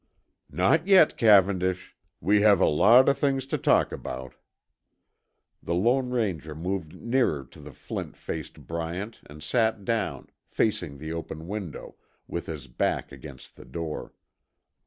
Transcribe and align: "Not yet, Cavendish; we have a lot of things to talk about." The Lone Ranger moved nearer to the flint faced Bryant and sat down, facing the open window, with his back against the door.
"Not 0.49 0.87
yet, 0.87 1.15
Cavendish; 1.15 1.95
we 2.19 2.41
have 2.41 2.59
a 2.59 2.65
lot 2.65 3.07
of 3.07 3.19
things 3.19 3.45
to 3.45 3.55
talk 3.59 3.91
about." 3.91 4.33
The 5.61 5.75
Lone 5.75 6.09
Ranger 6.09 6.55
moved 6.55 6.95
nearer 6.95 7.43
to 7.45 7.59
the 7.59 7.71
flint 7.71 8.17
faced 8.17 8.65
Bryant 8.65 9.19
and 9.27 9.43
sat 9.43 9.85
down, 9.85 10.31
facing 10.47 10.97
the 10.97 11.13
open 11.13 11.47
window, 11.47 11.97
with 12.27 12.47
his 12.47 12.65
back 12.67 13.11
against 13.11 13.55
the 13.55 13.65
door. 13.65 14.15